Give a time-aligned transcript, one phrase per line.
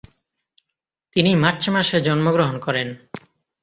[1.15, 2.87] তিনি মার্চ মাসে জন্মগ্রহণ করেন।